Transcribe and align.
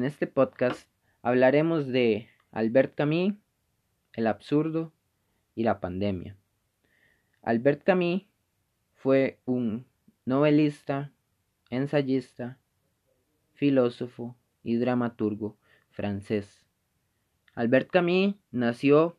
En 0.00 0.06
este 0.06 0.26
podcast 0.26 0.88
hablaremos 1.20 1.86
de 1.86 2.26
Albert 2.52 2.94
Camus, 2.94 3.34
el 4.14 4.28
absurdo 4.28 4.94
y 5.54 5.62
la 5.62 5.78
pandemia. 5.78 6.38
Albert 7.42 7.82
Camus 7.84 8.22
fue 8.94 9.40
un 9.44 9.84
novelista, 10.24 11.12
ensayista, 11.68 12.56
filósofo 13.52 14.36
y 14.62 14.76
dramaturgo 14.76 15.58
francés. 15.90 16.64
Albert 17.52 17.90
Camus 17.90 18.36
nació 18.50 19.18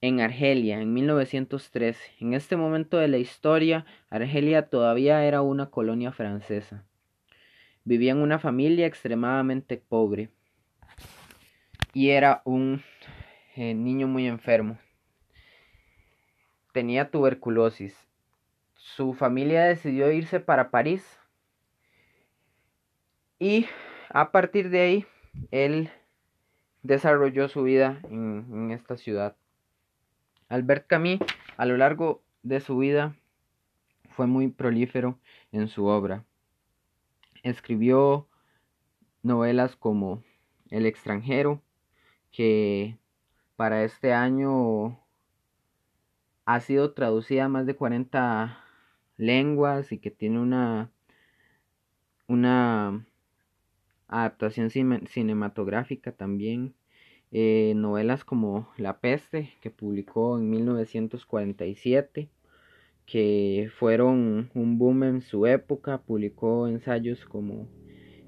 en 0.00 0.20
Argelia 0.20 0.80
en 0.80 0.94
1913. 0.94 2.12
En 2.20 2.34
este 2.34 2.56
momento 2.56 2.98
de 2.98 3.08
la 3.08 3.18
historia, 3.18 3.84
Argelia 4.10 4.70
todavía 4.70 5.24
era 5.24 5.42
una 5.42 5.70
colonia 5.70 6.12
francesa. 6.12 6.84
Vivía 7.88 8.12
en 8.12 8.18
una 8.18 8.38
familia 8.38 8.84
extremadamente 8.84 9.78
pobre 9.78 10.28
y 11.94 12.10
era 12.10 12.42
un 12.44 12.82
eh, 13.56 13.72
niño 13.72 14.06
muy 14.06 14.26
enfermo. 14.26 14.78
Tenía 16.72 17.10
tuberculosis. 17.10 17.96
Su 18.74 19.14
familia 19.14 19.64
decidió 19.64 20.12
irse 20.12 20.38
para 20.38 20.70
París 20.70 21.18
y 23.38 23.64
a 24.10 24.32
partir 24.32 24.68
de 24.68 24.80
ahí 24.80 25.06
él 25.50 25.88
desarrolló 26.82 27.48
su 27.48 27.62
vida 27.62 28.02
en 28.10 28.70
esta 28.70 28.98
ciudad. 28.98 29.34
Albert 30.50 30.88
Camus, 30.88 31.20
a 31.56 31.64
lo 31.64 31.78
largo 31.78 32.22
de 32.42 32.60
su 32.60 32.76
vida, 32.76 33.16
fue 34.10 34.26
muy 34.26 34.48
prolífero 34.48 35.18
en 35.52 35.68
su 35.68 35.86
obra. 35.86 36.26
Escribió 37.42 38.28
novelas 39.22 39.76
como 39.76 40.22
El 40.70 40.86
extranjero, 40.86 41.62
que 42.30 42.98
para 43.56 43.84
este 43.84 44.12
año 44.12 45.00
ha 46.44 46.60
sido 46.60 46.94
traducida 46.94 47.44
a 47.44 47.48
más 47.48 47.66
de 47.66 47.76
40 47.76 48.64
lenguas 49.16 49.92
y 49.92 49.98
que 49.98 50.10
tiene 50.10 50.40
una, 50.40 50.90
una 52.26 53.06
adaptación 54.06 54.70
cinematográfica 54.70 56.12
también. 56.12 56.74
Eh, 57.30 57.74
novelas 57.76 58.24
como 58.24 58.72
La 58.78 59.00
peste, 59.00 59.52
que 59.60 59.70
publicó 59.70 60.38
en 60.38 60.48
1947, 60.48 62.30
que 63.10 63.70
fueron 63.78 64.50
un 64.54 64.78
boom 64.78 65.02
en 65.02 65.22
su 65.22 65.46
época, 65.46 66.02
publicó 66.02 66.68
ensayos 66.68 67.24
como 67.24 67.66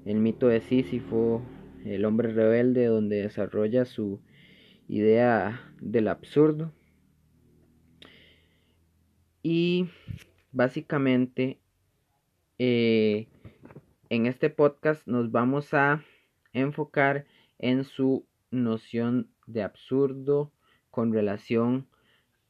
El 0.05 0.17
mito 0.17 0.47
de 0.47 0.59
Sísifo, 0.61 1.43
El 1.85 2.03
hombre 2.03 2.33
rebelde, 2.33 2.87
donde 2.87 3.21
desarrolla 3.21 3.85
su 3.85 4.21
idea 4.87 5.71
del 5.79 6.07
absurdo. 6.07 6.73
Y 9.43 9.87
básicamente 10.51 11.59
eh, 12.57 13.27
en 14.09 14.25
este 14.25 14.49
podcast 14.49 15.05
nos 15.05 15.31
vamos 15.31 15.75
a 15.75 16.03
enfocar 16.53 17.27
en 17.59 17.83
su 17.83 18.25
noción 18.49 19.29
de 19.45 19.61
absurdo 19.61 20.51
con 20.89 21.13
relación 21.13 21.87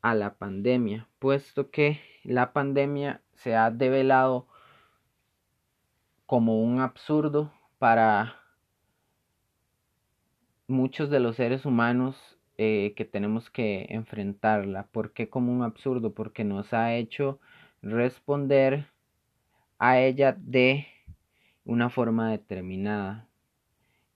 a 0.02 0.16
la 0.16 0.36
pandemia, 0.38 1.10
puesto 1.20 1.70
que 1.70 2.00
la 2.24 2.54
pandemia 2.54 3.22
se 3.36 3.56
ha 3.56 3.72
develado 3.72 4.48
como 6.26 6.62
un 6.62 6.80
absurdo 6.80 7.52
para 7.80 8.36
muchos 10.68 11.10
de 11.10 11.20
los 11.20 11.36
seres 11.36 11.66
humanos 11.66 12.16
eh, 12.58 12.94
que 12.96 13.06
tenemos 13.06 13.50
que 13.50 13.88
enfrentarla. 13.90 14.88
¿Por 14.92 15.14
qué 15.14 15.30
como 15.30 15.52
un 15.52 15.64
absurdo? 15.64 16.14
Porque 16.14 16.44
nos 16.44 16.74
ha 16.74 16.94
hecho 16.94 17.40
responder 17.82 18.88
a 19.80 20.00
ella 20.00 20.36
de 20.38 20.88
una 21.66 21.90
forma 21.90 22.32
determinada. 22.32 23.28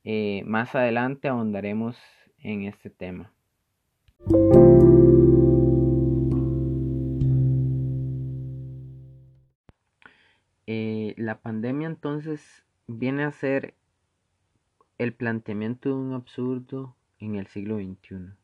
Eh, 0.03 0.43
más 0.45 0.75
adelante 0.75 1.27
ahondaremos 1.27 1.97
en 2.37 2.63
este 2.63 2.89
tema. 2.89 3.31
La 11.25 11.41
pandemia 11.41 11.87
entonces 11.87 12.63
viene 12.85 13.23
a 13.23 13.31
ser 13.31 13.73
el 14.99 15.11
planteamiento 15.13 15.89
de 15.89 15.95
un 15.95 16.13
absurdo 16.13 16.95
en 17.17 17.35
el 17.35 17.47
siglo 17.47 17.77
XXI. 17.77 18.35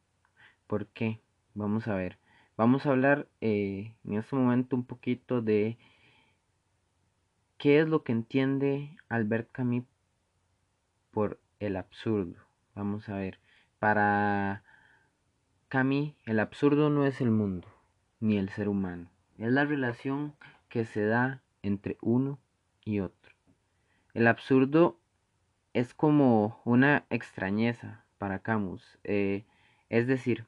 ¿Por 0.66 0.88
qué? 0.88 1.22
Vamos 1.54 1.88
a 1.88 1.96
ver. 1.96 2.18
Vamos 2.58 2.86
a 2.86 2.90
hablar 2.90 3.28
eh, 3.40 3.94
en 4.04 4.14
este 4.14 4.36
momento 4.36 4.76
un 4.76 4.86
poquito 4.86 5.42
de 5.42 5.78
qué 7.58 7.80
es 7.80 7.88
lo 7.88 8.04
que 8.04 8.14
entiende 8.14 8.98
Albert 9.10 9.52
Camus 9.52 9.86
por 11.12 11.40
el 11.60 11.76
absurdo. 11.76 12.40
Vamos 12.74 13.10
a 13.10 13.18
ver, 13.18 13.40
para 13.78 14.64
Camus, 15.68 16.16
el 16.26 16.40
absurdo 16.40 16.90
no 16.90 17.06
es 17.06 17.22
el 17.22 17.30
mundo, 17.30 17.68
ni 18.20 18.38
el 18.38 18.50
ser 18.50 18.68
humano. 18.68 19.12
Es 19.38 19.52
la 19.52 19.66
relación 19.66 20.34
que 20.68 20.86
se 20.86 21.06
da 21.06 21.44
entre 21.62 21.98
uno 22.02 22.40
y 22.86 23.00
otro. 23.00 23.34
El 24.14 24.28
absurdo 24.28 25.00
es 25.74 25.94
como 25.94 26.62
una 26.66 27.06
extrañeza 27.10 28.04
para 28.18 28.40
Camus. 28.40 29.00
Eh, 29.04 29.46
es 29.90 30.08
decir, 30.08 30.46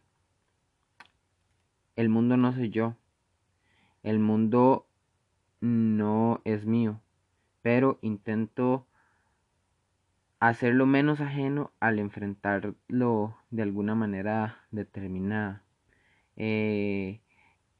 el 1.95 2.09
mundo 2.09 2.37
no 2.37 2.53
soy 2.53 2.69
yo. 2.69 2.95
El 4.03 4.19
mundo 4.19 4.85
no 5.61 6.41
es 6.43 6.65
mío. 6.65 6.99
Pero 7.61 7.99
intento 8.01 8.85
hacerlo 10.39 10.85
menos 10.85 11.21
ajeno 11.21 11.71
al 11.79 11.99
enfrentarlo 11.99 13.37
de 13.49 13.63
alguna 13.63 13.95
manera 13.95 14.59
determinada. 14.71 15.63
Eh, 16.35 17.21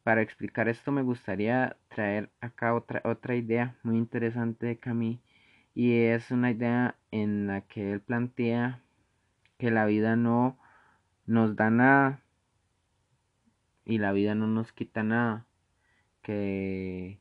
para 0.04 0.22
explicar 0.22 0.68
esto 0.70 0.92
me 0.92 1.02
gustaría 1.02 1.78
traer 1.90 2.30
acá 2.42 2.74
otra, 2.74 3.02
otra 3.06 3.36
idea 3.36 3.78
muy 3.84 3.98
interesante 3.98 4.66
de 4.66 4.78
Camille 4.78 5.22
y 5.76 5.94
es 5.94 6.32
una 6.32 6.52
idea 6.52 6.96
en 7.12 7.48
la 7.48 7.62
que 7.62 7.92
él 7.92 8.02
plantea 8.02 8.82
que 9.58 9.72
la 9.72 9.86
vida 9.86 10.16
no 10.16 10.58
nos 11.26 11.56
da 11.56 11.70
nada 11.70 12.22
y 13.86 13.98
la 13.98 14.12
vida 14.12 14.36
no 14.36 14.48
nos 14.48 14.72
quita 14.72 15.04
nada, 15.04 15.46
que 16.22 17.20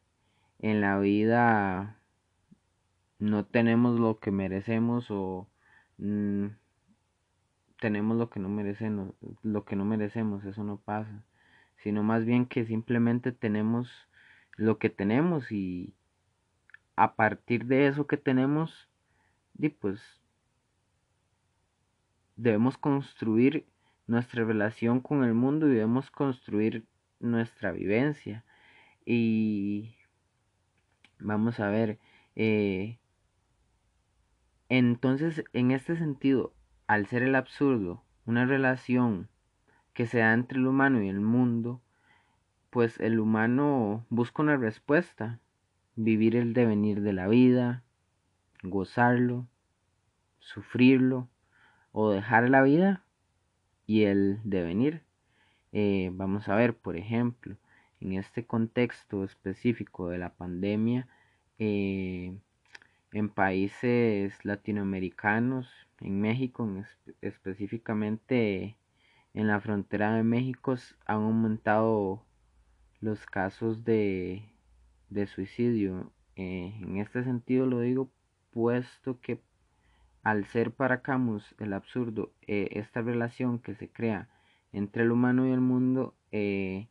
en 0.58 0.80
la 0.80 0.98
vida 0.98 1.98
no 3.18 3.44
tenemos 3.44 3.98
lo 3.98 4.18
que 4.18 4.30
merecemos 4.30 5.10
o 5.10 5.48
mm, 5.98 6.46
tenemos 7.80 8.16
lo 8.16 8.30
que 8.30 8.40
no 8.40 8.48
merecemos, 8.48 9.14
lo 9.42 9.64
que 9.64 9.76
no 9.76 9.84
merecemos, 9.84 10.44
eso 10.44 10.64
no 10.64 10.78
pasa, 10.78 11.24
sino 11.82 12.02
más 12.02 12.24
bien 12.24 12.46
que 12.46 12.64
simplemente 12.64 13.32
tenemos 13.32 14.08
lo 14.56 14.78
que 14.78 14.90
tenemos 14.90 15.50
y 15.50 15.94
a 16.96 17.14
partir 17.16 17.66
de 17.66 17.86
eso 17.86 18.06
que 18.06 18.16
tenemos, 18.16 18.88
y 19.58 19.70
pues 19.70 20.20
debemos 22.36 22.78
construir 22.78 23.66
nuestra 24.06 24.44
relación 24.44 25.00
con 25.00 25.24
el 25.24 25.34
mundo 25.34 25.66
y 25.68 25.74
debemos 25.74 26.10
construir 26.10 26.86
nuestra 27.18 27.72
vivencia. 27.72 28.44
Y 29.04 29.96
vamos 31.18 31.60
a 31.60 31.68
ver, 31.68 31.98
eh, 32.36 32.98
entonces, 34.68 35.44
en 35.52 35.70
este 35.70 35.96
sentido, 35.96 36.54
al 36.86 37.06
ser 37.06 37.22
el 37.22 37.34
absurdo 37.34 38.04
una 38.24 38.46
relación 38.46 39.28
que 39.92 40.06
se 40.06 40.18
da 40.18 40.32
entre 40.32 40.58
el 40.58 40.66
humano 40.66 41.02
y 41.02 41.08
el 41.08 41.20
mundo, 41.20 41.80
pues 42.70 42.98
el 43.00 43.20
humano 43.20 44.06
busca 44.08 44.42
una 44.42 44.56
respuesta, 44.56 45.40
vivir 45.94 46.36
el 46.36 46.54
devenir 46.54 47.02
de 47.02 47.12
la 47.12 47.28
vida, 47.28 47.82
gozarlo, 48.62 49.46
sufrirlo 50.38 51.28
o 51.92 52.10
dejar 52.10 52.48
la 52.48 52.62
vida 52.62 53.04
y 53.86 54.04
el 54.04 54.40
devenir. 54.44 55.02
Eh, 55.72 56.10
vamos 56.12 56.48
a 56.48 56.54
ver, 56.54 56.76
por 56.76 56.96
ejemplo, 56.96 57.56
en 58.00 58.14
este 58.14 58.46
contexto 58.46 59.24
específico 59.24 60.08
de 60.08 60.18
la 60.18 60.30
pandemia, 60.34 61.08
eh, 61.58 62.34
en 63.12 63.28
países 63.28 64.44
latinoamericanos, 64.44 65.70
en 66.00 66.20
México 66.20 66.68
específicamente 67.20 68.76
en 69.34 69.48
la 69.48 69.60
frontera 69.60 70.14
de 70.14 70.22
México 70.22 70.74
han 71.06 71.16
aumentado 71.16 72.22
los 73.00 73.26
casos 73.26 73.84
de, 73.84 74.42
de 75.10 75.26
suicidio. 75.26 76.12
Eh, 76.36 76.74
en 76.80 76.98
este 76.98 77.24
sentido 77.24 77.66
lo 77.66 77.80
digo 77.80 78.10
puesto 78.50 79.20
que 79.20 79.40
al 80.22 80.44
ser 80.46 80.70
para 80.72 81.02
Camus 81.02 81.54
el 81.58 81.72
absurdo, 81.72 82.32
eh, 82.46 82.68
esta 82.72 83.02
relación 83.02 83.58
que 83.58 83.74
se 83.74 83.88
crea 83.88 84.28
entre 84.72 85.02
el 85.02 85.10
humano 85.10 85.46
y 85.46 85.52
el 85.52 85.60
mundo, 85.60 86.14
eh, 86.30 86.88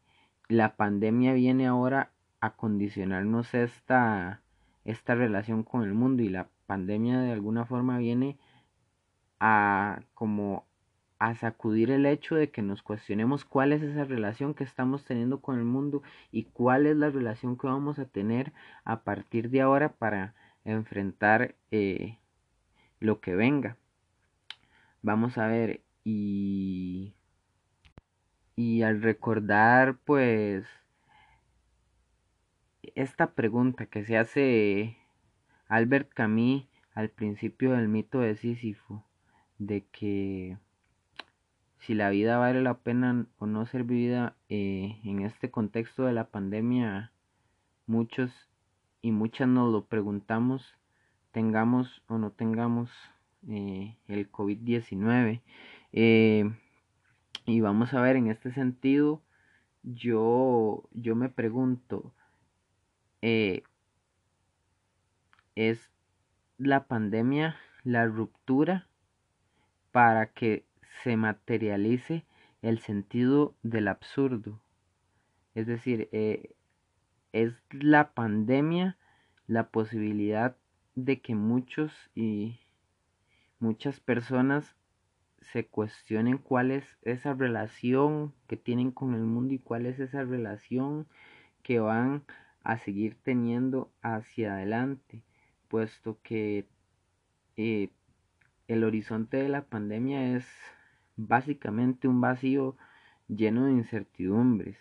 la 0.49 0.75
pandemia 0.75 1.33
viene 1.33 1.65
ahora 1.65 2.11
a 2.41 2.55
condicionarnos 2.55 3.53
esta, 3.53 4.41
esta 4.83 5.15
relación 5.15 5.63
con 5.63 5.83
el 5.83 5.93
mundo 5.93 6.23
y 6.23 6.29
la 6.29 6.49
pandemia 6.67 7.21
de 7.21 7.31
alguna 7.31 7.65
forma 7.65 7.97
viene 7.99 8.37
a 9.39 10.01
como 10.13 10.65
a 11.21 11.35
sacudir 11.35 11.91
el 11.91 12.07
hecho 12.07 12.33
de 12.33 12.49
que 12.49 12.63
nos 12.63 12.81
cuestionemos 12.81 13.45
cuál 13.45 13.73
es 13.73 13.83
esa 13.83 14.05
relación 14.05 14.55
que 14.55 14.63
estamos 14.63 15.05
teniendo 15.05 15.39
con 15.39 15.59
el 15.59 15.63
mundo 15.63 16.01
y 16.31 16.45
cuál 16.45 16.87
es 16.87 16.97
la 16.97 17.11
relación 17.11 17.59
que 17.59 17.67
vamos 17.67 17.99
a 17.99 18.05
tener 18.05 18.53
a 18.85 19.03
partir 19.03 19.51
de 19.51 19.61
ahora 19.61 19.89
para 19.93 20.33
enfrentar 20.65 21.53
eh, 21.69 22.17
lo 22.99 23.21
que 23.21 23.35
venga. 23.35 23.77
Vamos 25.03 25.37
a 25.37 25.45
ver 25.45 25.81
y 26.03 27.13
y 28.55 28.81
al 28.81 29.03
recordar 29.03 29.99
pues 30.03 30.65
esta 32.95 33.33
pregunta 33.33 33.85
que 33.85 34.05
se 34.05 34.17
hace 34.17 34.97
Albert 35.67 36.11
Camus 36.15 36.65
al 36.95 37.09
principio 37.11 37.73
del 37.73 37.89
mito 37.89 38.21
de 38.21 38.35
Sísifo 38.35 39.05
de 39.59 39.85
que 39.91 40.57
si 41.81 41.95
la 41.95 42.09
vida 42.11 42.37
vale 42.37 42.61
la 42.61 42.75
pena 42.75 43.25
o 43.39 43.47
no 43.47 43.65
ser 43.65 43.83
vivida 43.83 44.35
eh, 44.49 44.99
en 45.03 45.21
este 45.21 45.49
contexto 45.49 46.03
de 46.03 46.13
la 46.13 46.29
pandemia, 46.29 47.11
muchos 47.87 48.31
y 49.01 49.11
muchas 49.11 49.47
nos 49.47 49.71
lo 49.71 49.85
preguntamos, 49.85 50.75
tengamos 51.31 52.03
o 52.07 52.19
no 52.19 52.31
tengamos 52.31 52.91
eh, 53.47 53.97
el 54.07 54.31
COVID-19. 54.31 55.41
Eh, 55.93 56.51
y 57.47 57.61
vamos 57.61 57.95
a 57.95 58.01
ver, 58.01 58.15
en 58.15 58.27
este 58.27 58.51
sentido, 58.51 59.23
yo, 59.81 60.87
yo 60.91 61.15
me 61.15 61.29
pregunto, 61.29 62.13
¿es 65.55 65.89
la 66.59 66.85
pandemia 66.85 67.55
la 67.83 68.05
ruptura 68.05 68.87
para 69.91 70.27
que 70.27 70.63
se 71.03 71.17
materialice 71.17 72.25
el 72.61 72.79
sentido 72.79 73.55
del 73.63 73.87
absurdo. 73.87 74.61
Es 75.55 75.67
decir, 75.67 76.09
eh, 76.11 76.55
es 77.33 77.53
la 77.71 78.13
pandemia 78.13 78.97
la 79.47 79.69
posibilidad 79.69 80.55
de 80.95 81.21
que 81.21 81.35
muchos 81.35 81.93
y 82.15 82.59
muchas 83.59 83.99
personas 83.99 84.75
se 85.41 85.65
cuestionen 85.65 86.37
cuál 86.37 86.71
es 86.71 86.85
esa 87.01 87.33
relación 87.33 88.33
que 88.47 88.57
tienen 88.57 88.91
con 88.91 89.15
el 89.15 89.23
mundo 89.23 89.53
y 89.53 89.59
cuál 89.59 89.85
es 89.85 89.99
esa 89.99 90.23
relación 90.23 91.07
que 91.63 91.79
van 91.79 92.23
a 92.63 92.77
seguir 92.77 93.17
teniendo 93.23 93.91
hacia 94.01 94.53
adelante, 94.53 95.23
puesto 95.67 96.19
que 96.21 96.67
eh, 97.57 97.89
el 98.67 98.83
horizonte 98.83 99.37
de 99.37 99.49
la 99.49 99.63
pandemia 99.63 100.35
es 100.35 100.45
básicamente 101.15 102.07
un 102.07 102.21
vacío 102.21 102.75
lleno 103.27 103.65
de 103.65 103.73
incertidumbres. 103.73 104.77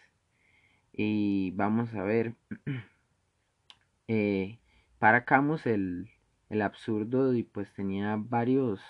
Y 0.93 1.53
vamos 1.53 1.95
a 1.95 2.03
ver, 2.03 2.35
eh, 4.09 4.59
para 4.99 5.25
Camus 5.25 5.67
el, 5.67 6.11
el 6.51 6.63
absurdo 6.63 7.35
y 7.35 7.43
pues 7.45 7.73
tenía 7.75 8.17
varios, 8.17 8.81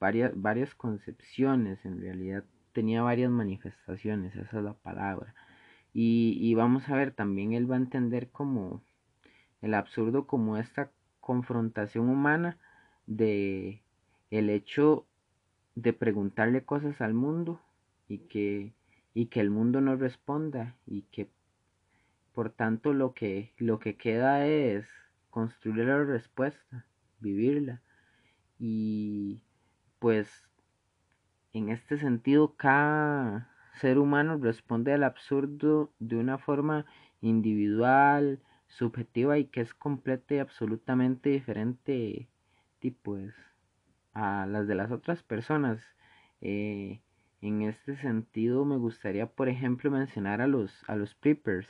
varias, 0.00 0.32
varias 0.34 0.74
concepciones, 0.74 1.84
en 1.84 2.00
realidad 2.00 2.44
tenía 2.72 3.02
varias 3.02 3.30
manifestaciones, 3.30 4.34
esa 4.36 4.58
es 4.58 4.64
la 4.64 4.74
palabra. 4.74 5.34
Y, 5.92 6.38
y 6.40 6.54
vamos 6.54 6.88
a 6.88 6.96
ver, 6.96 7.12
también 7.12 7.52
él 7.52 7.70
va 7.70 7.76
a 7.76 7.78
entender 7.78 8.30
como 8.30 8.82
el 9.62 9.74
absurdo 9.74 10.26
como 10.26 10.56
esta 10.58 10.90
confrontación 11.20 12.08
humana 12.08 12.58
de 13.06 13.82
el 14.30 14.50
hecho 14.50 15.06
de 15.74 15.92
preguntarle 15.92 16.64
cosas 16.64 17.00
al 17.00 17.14
mundo 17.14 17.60
y 18.08 18.18
que, 18.18 18.72
y 19.12 19.26
que 19.26 19.40
el 19.40 19.50
mundo 19.50 19.80
no 19.80 19.96
responda 19.96 20.76
y 20.86 21.02
que 21.02 21.28
por 22.32 22.50
tanto 22.50 22.92
lo 22.92 23.14
que, 23.14 23.52
lo 23.58 23.78
que 23.78 23.96
queda 23.96 24.46
es 24.46 24.86
construir 25.30 25.86
la 25.86 26.04
respuesta, 26.04 26.84
vivirla. 27.20 27.80
Y 28.58 29.40
pues 29.98 30.28
en 31.52 31.70
este 31.70 31.98
sentido 31.98 32.54
cada 32.56 33.50
ser 33.80 33.98
humano 33.98 34.38
responde 34.38 34.92
al 34.92 35.04
absurdo 35.04 35.92
de 35.98 36.16
una 36.16 36.38
forma 36.38 36.86
individual, 37.20 38.40
subjetiva 38.66 39.38
y 39.38 39.46
que 39.46 39.60
es 39.60 39.74
completa 39.74 40.34
y 40.34 40.38
absolutamente 40.38 41.30
diferente 41.30 42.28
y 42.80 42.90
pues 42.90 43.34
a 44.14 44.46
las 44.46 44.66
de 44.66 44.74
las 44.74 44.90
otras 44.90 45.22
personas. 45.22 45.80
Eh, 46.40 47.00
en 47.42 47.62
este 47.62 47.96
sentido 47.96 48.64
me 48.64 48.76
gustaría, 48.76 49.26
por 49.26 49.48
ejemplo, 49.48 49.90
mencionar 49.90 50.40
a 50.40 50.46
los, 50.46 50.72
a 50.88 50.96
los 50.96 51.14
preppers, 51.14 51.68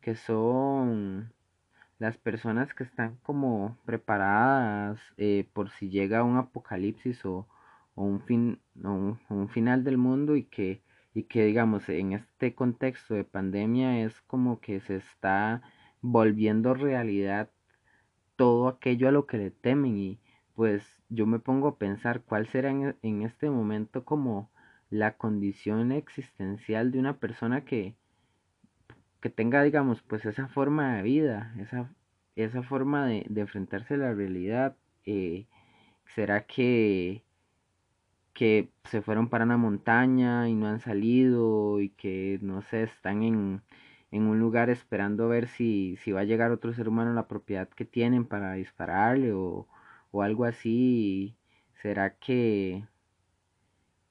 que 0.00 0.14
son 0.14 1.32
las 1.98 2.16
personas 2.18 2.74
que 2.74 2.84
están 2.84 3.16
como 3.22 3.76
preparadas 3.86 5.00
eh, 5.16 5.48
por 5.52 5.70
si 5.70 5.88
llega 5.90 6.24
un 6.24 6.36
apocalipsis 6.36 7.24
o, 7.24 7.48
un 7.94 8.20
fin 8.22 8.60
o 8.84 9.16
un, 9.30 9.48
final 9.48 9.82
del 9.84 9.96
mundo 9.98 10.36
y 10.36 10.44
que 10.44 10.82
y 11.14 11.24
que 11.24 11.46
digamos 11.46 11.88
en 11.88 12.12
este 12.12 12.54
contexto 12.54 13.14
de 13.14 13.24
pandemia 13.24 14.04
es 14.04 14.20
como 14.22 14.60
que 14.60 14.80
se 14.80 14.96
está 14.96 15.62
volviendo 16.02 16.74
realidad 16.74 17.50
todo 18.36 18.68
aquello 18.68 19.08
a 19.08 19.12
lo 19.12 19.26
que 19.26 19.38
le 19.38 19.50
temen 19.50 19.96
y 19.96 20.20
pues 20.56 20.82
yo 21.10 21.26
me 21.26 21.38
pongo 21.38 21.68
a 21.68 21.78
pensar 21.78 22.22
cuál 22.22 22.48
será 22.48 22.70
en, 22.70 23.22
este 23.22 23.50
momento 23.50 24.04
como 24.04 24.50
la 24.90 25.16
condición 25.16 25.92
existencial 25.92 26.92
de 26.92 26.98
una 26.98 27.18
persona 27.18 27.64
que, 27.64 27.94
que 29.20 29.30
tenga, 29.30 29.62
digamos, 29.62 30.02
pues 30.02 30.24
esa 30.24 30.48
forma 30.48 30.96
de 30.96 31.02
vida, 31.02 31.54
esa, 31.60 31.90
esa 32.36 32.62
forma 32.62 33.06
de, 33.06 33.26
de 33.28 33.42
enfrentarse 33.42 33.94
a 33.94 33.98
la 33.98 34.14
realidad. 34.14 34.76
Eh, 35.04 35.46
¿Será 36.14 36.46
que, 36.46 37.22
que 38.32 38.70
se 38.84 39.02
fueron 39.02 39.28
para 39.28 39.44
una 39.44 39.56
montaña 39.58 40.48
y 40.48 40.54
no 40.54 40.66
han 40.68 40.80
salido 40.80 41.80
y 41.80 41.90
que, 41.90 42.38
no 42.42 42.62
sé, 42.62 42.84
están 42.84 43.22
en, 43.22 43.62
en 44.10 44.22
un 44.24 44.38
lugar 44.40 44.70
esperando 44.70 45.28
ver 45.28 45.48
si, 45.48 45.96
si 45.98 46.12
va 46.12 46.20
a 46.20 46.24
llegar 46.24 46.50
otro 46.52 46.72
ser 46.72 46.88
humano 46.88 47.10
a 47.10 47.14
la 47.14 47.28
propiedad 47.28 47.68
que 47.68 47.84
tienen 47.84 48.24
para 48.26 48.54
dispararle 48.54 49.32
o 49.32 49.68
o 50.16 50.22
algo 50.22 50.44
así, 50.44 51.36
¿será 51.82 52.16
que 52.16 52.84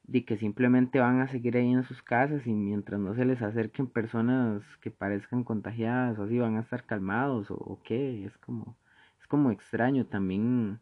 de 0.04 0.24
que 0.24 0.38
simplemente 0.38 1.00
van 1.00 1.20
a 1.20 1.28
seguir 1.28 1.58
ahí 1.58 1.72
en 1.72 1.84
sus 1.84 2.04
casas 2.04 2.46
y 2.46 2.54
mientras 2.54 3.00
no 3.00 3.16
se 3.16 3.26
les 3.26 3.42
acerquen 3.42 3.88
personas 3.88 4.62
que 4.82 4.92
parezcan 4.92 5.44
contagiadas 5.44 6.20
o 6.20 6.24
así 6.24 6.38
van 6.38 6.58
a 6.58 6.62
estar 6.62 6.86
calmados 6.86 7.48
o, 7.50 7.80
qué? 7.84 8.24
Es 8.26 8.38
como 8.38 8.78
es 9.20 9.28
como 9.28 9.50
extraño 9.52 10.06
también 10.06 10.80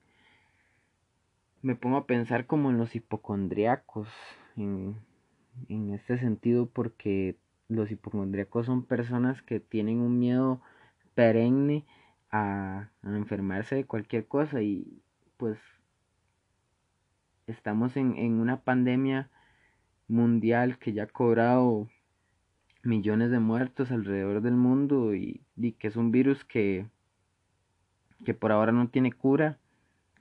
me 1.61 1.75
pongo 1.75 1.97
a 1.97 2.05
pensar 2.05 2.45
como 2.45 2.69
en 2.69 2.77
los 2.77 2.95
hipocondriacos 2.95 4.09
en, 4.57 4.97
en 5.69 5.93
este 5.93 6.17
sentido 6.17 6.67
porque 6.67 7.37
los 7.69 7.91
hipocondriacos 7.91 8.65
son 8.65 8.85
personas 8.85 9.41
que 9.41 9.61
tienen 9.61 9.99
un 10.01 10.19
miedo 10.19 10.61
perenne 11.15 11.85
a, 12.29 12.89
a 13.03 13.15
enfermarse 13.15 13.75
de 13.75 13.85
cualquier 13.85 14.27
cosa 14.27 14.61
y, 14.61 15.01
pues 15.37 15.59
estamos 17.47 17.97
en, 17.97 18.17
en 18.17 18.39
una 18.39 18.61
pandemia 18.61 19.29
mundial 20.07 20.77
que 20.79 20.93
ya 20.93 21.03
ha 21.03 21.07
cobrado 21.07 21.89
millones 22.83 23.31
de 23.31 23.39
muertos 23.39 23.91
alrededor 23.91 24.41
del 24.41 24.55
mundo 24.55 25.15
y, 25.15 25.41
que 25.79 25.87
es 25.87 25.95
un 25.95 26.11
virus 26.11 26.43
que, 26.45 26.85
que 28.25 28.33
por 28.33 28.51
ahora 28.51 28.71
no 28.71 28.89
tiene 28.89 29.11
cura. 29.11 29.57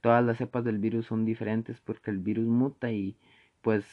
Todas 0.01 0.25
las 0.25 0.39
cepas 0.39 0.65
del 0.65 0.79
virus 0.79 1.07
son 1.07 1.25
diferentes 1.25 1.81
porque 1.81 2.11
el 2.11 2.19
virus 2.19 2.47
muta 2.47 2.91
y 2.91 3.17
pues 3.61 3.85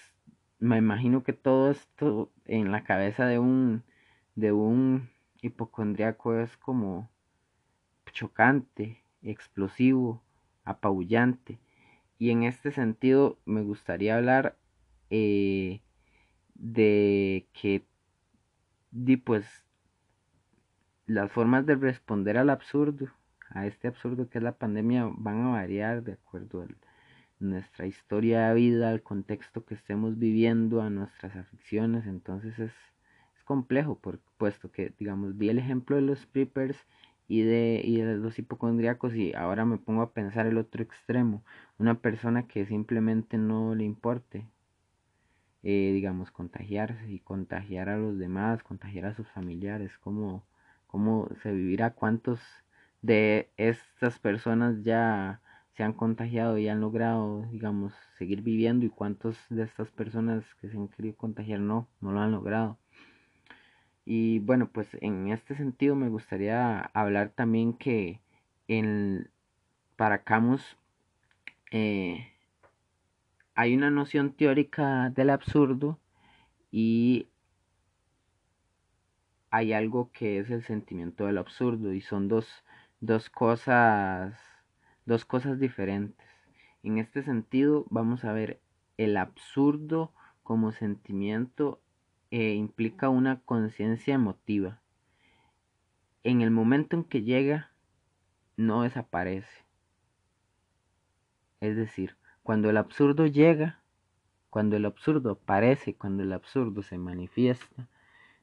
me 0.60 0.78
imagino 0.78 1.24
que 1.24 1.34
todo 1.34 1.72
esto 1.72 2.32
en 2.46 2.72
la 2.72 2.84
cabeza 2.84 3.26
de 3.26 3.40
un 3.40 3.84
de 4.36 4.52
un 4.52 5.10
hipocondriaco 5.42 6.36
es 6.36 6.56
como 6.58 7.10
chocante, 8.12 9.04
explosivo, 9.22 10.24
apabullante. 10.66 11.60
Y 12.18 12.32
en 12.32 12.44
este 12.44 12.72
sentido 12.72 13.40
me 13.46 13.62
gustaría 13.62 14.18
hablar 14.18 14.58
eh, 15.10 15.82
de 16.56 17.48
que 17.54 17.84
pues 19.24 19.46
las 21.06 21.32
formas 21.32 21.66
de 21.66 21.76
responder 21.76 22.38
al 22.38 22.50
absurdo, 22.50 23.08
a 23.50 23.66
este 23.66 23.88
absurdo 23.88 24.30
que 24.30 24.38
es 24.38 24.44
la 24.44 24.58
pandemia, 24.58 25.10
van 25.12 25.42
a 25.46 25.52
variar 25.52 26.04
de 26.04 26.14
acuerdo 26.14 26.68
nuestra 27.40 27.88
historia 27.88 28.50
de 28.50 28.56
vida, 28.56 28.90
al 28.90 29.02
contexto 29.02 29.66
que 29.66 29.76
estemos 29.76 30.20
viviendo, 30.20 30.82
a 30.82 30.90
nuestras 30.90 31.36
aficiones, 31.36 32.06
entonces 32.06 32.60
es, 32.60 32.74
es 33.38 33.44
complejo, 33.46 33.98
por, 33.98 34.20
puesto 34.38 34.72
que, 34.72 34.94
digamos, 35.00 35.38
vi 35.38 35.50
el 35.50 35.58
ejemplo 35.58 35.96
de 35.96 36.04
los 36.04 36.26
preppers 36.28 36.78
y 37.30 37.44
de, 37.44 37.82
y 37.86 38.02
de 38.02 38.18
los 38.18 38.40
hipocondríacos 38.40 39.16
y 39.16 39.34
ahora 39.36 39.64
me 39.64 39.78
pongo 39.78 40.02
a 40.02 40.14
pensar 40.14 40.48
el 40.48 40.58
otro 40.58 40.84
extremo, 40.84 41.44
una 41.78 42.02
persona 42.02 42.48
que 42.48 42.66
simplemente 42.66 43.38
no 43.38 43.76
le 43.76 43.86
importe, 43.86 44.48
eh, 45.64 45.92
digamos, 45.94 46.32
contagiarse 46.32 47.10
y 47.12 47.20
contagiar 47.20 47.90
a 47.90 47.98
los 47.98 48.18
demás, 48.18 48.64
contagiar 48.64 49.06
a 49.06 49.16
sus 49.16 49.28
familiares, 49.30 49.92
cómo, 50.00 50.44
cómo 50.88 51.30
se 51.44 51.52
vivirá, 51.52 51.94
cuántos 51.94 52.40
de 53.02 53.50
estas 53.58 54.20
personas 54.20 54.84
ya 54.84 55.42
se 55.76 55.84
han 55.84 55.94
contagiado 55.94 56.58
y 56.58 56.68
han 56.68 56.82
logrado, 56.82 57.44
digamos, 57.52 57.94
seguir 58.18 58.42
viviendo 58.42 58.86
y 58.86 58.90
cuántos 58.90 59.38
de 59.50 59.64
estas 59.64 59.92
personas 59.92 60.44
que 60.62 60.70
se 60.70 60.78
han 60.78 60.88
querido 60.90 61.16
contagiar 61.16 61.60
no, 61.60 61.88
no 62.02 62.12
lo 62.12 62.22
han 62.22 62.32
logrado. 62.32 62.80
Y 64.12 64.40
bueno, 64.40 64.72
pues 64.72 64.88
en 65.02 65.28
este 65.30 65.54
sentido 65.54 65.96
me 65.96 66.10
gustaría 66.10 66.80
hablar 66.96 67.30
también 67.30 67.74
que 67.74 68.20
en, 68.68 69.30
para 69.98 70.24
Camus 70.24 70.78
eh, 71.70 72.34
hay 73.54 73.76
una 73.76 73.92
noción 73.92 74.34
teórica 74.34 75.12
del 75.12 75.30
absurdo 75.30 76.00
y 76.72 77.28
hay 79.52 79.74
algo 79.74 80.10
que 80.12 80.40
es 80.40 80.50
el 80.50 80.64
sentimiento 80.64 81.28
del 81.28 81.38
absurdo 81.38 81.94
y 81.94 82.02
son 82.02 82.30
dos, 82.30 82.48
dos 83.02 83.30
cosas 83.30 84.34
dos 85.06 85.24
cosas 85.24 85.60
diferentes. 85.60 86.28
En 86.82 86.98
este 86.98 87.22
sentido 87.22 87.86
vamos 87.92 88.26
a 88.26 88.34
ver 88.34 88.60
el 88.98 89.18
absurdo 89.18 90.12
como 90.42 90.72
sentimiento 90.72 91.80
eh, 92.32 92.54
implica 92.54 93.10
una 93.10 93.42
conciencia 93.42 94.14
emotiva. 94.14 94.82
En 96.24 96.42
el 96.42 96.52
momento 96.52 96.96
en 96.96 97.04
que 97.04 97.24
llega, 97.24 97.72
no 98.58 98.84
desaparece. 98.84 99.66
Es 101.60 101.76
decir, 101.76 102.18
cuando 102.44 102.70
el 102.70 102.78
absurdo 102.78 103.26
llega, 103.26 103.82
cuando 104.50 104.76
el 104.78 104.86
absurdo 104.86 105.32
aparece, 105.32 105.96
cuando 105.96 106.24
el 106.24 106.34
absurdo 106.34 106.82
se 106.82 106.98
manifiesta, 106.98 107.88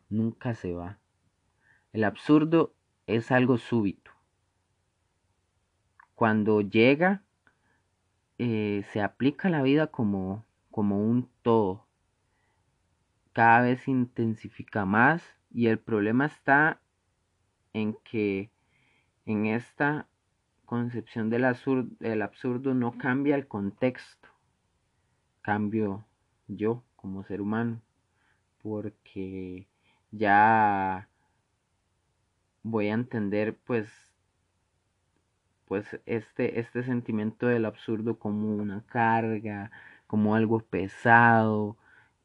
nunca 0.08 0.54
se 0.54 0.72
va. 0.72 0.98
El 1.92 2.04
absurdo 2.04 2.74
es 3.06 3.30
algo 3.30 3.58
súbito. 3.58 4.10
Cuando 6.14 6.60
llega, 6.60 7.22
eh, 8.38 8.84
se 8.92 9.00
aplica 9.02 9.48
la 9.48 9.62
vida 9.62 9.88
como, 9.88 10.44
como 10.70 10.98
un 11.00 11.28
todo. 11.42 11.85
Cada 13.36 13.60
vez 13.60 13.82
se 13.82 13.90
intensifica 13.90 14.86
más 14.86 15.22
y 15.50 15.66
el 15.66 15.78
problema 15.78 16.24
está 16.24 16.80
en 17.74 17.92
que 18.02 18.50
en 19.26 19.44
esta 19.44 20.08
concepción 20.64 21.28
del 21.28 21.44
absurdo, 21.44 21.90
absurdo 22.24 22.72
no 22.72 22.96
cambia 22.96 23.34
el 23.34 23.46
contexto, 23.46 24.30
cambio 25.42 26.06
yo 26.48 26.82
como 26.96 27.24
ser 27.24 27.42
humano, 27.42 27.82
porque 28.62 29.68
ya 30.12 31.06
voy 32.62 32.88
a 32.88 32.94
entender 32.94 33.54
pues 33.66 33.92
pues 35.66 36.00
este, 36.06 36.58
este 36.58 36.84
sentimiento 36.84 37.48
del 37.48 37.66
absurdo 37.66 38.18
como 38.18 38.56
una 38.56 38.82
carga, 38.86 39.70
como 40.06 40.34
algo 40.34 40.60
pesado, 40.60 41.76